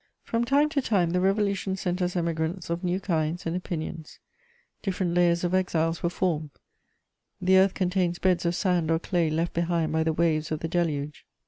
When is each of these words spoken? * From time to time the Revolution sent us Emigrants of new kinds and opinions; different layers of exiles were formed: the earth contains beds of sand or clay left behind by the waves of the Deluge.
* 0.15 0.23
From 0.31 0.45
time 0.45 0.67
to 0.69 0.81
time 0.81 1.11
the 1.11 1.19
Revolution 1.21 1.75
sent 1.75 2.01
us 2.01 2.15
Emigrants 2.15 2.71
of 2.71 2.83
new 2.83 2.99
kinds 2.99 3.45
and 3.45 3.55
opinions; 3.55 4.17
different 4.81 5.13
layers 5.13 5.43
of 5.43 5.53
exiles 5.53 6.01
were 6.01 6.09
formed: 6.09 6.49
the 7.39 7.57
earth 7.59 7.75
contains 7.75 8.17
beds 8.17 8.43
of 8.47 8.55
sand 8.55 8.89
or 8.89 8.97
clay 8.97 9.29
left 9.29 9.53
behind 9.53 9.91
by 9.91 10.01
the 10.03 10.11
waves 10.11 10.51
of 10.51 10.61
the 10.61 10.67
Deluge. 10.67 11.27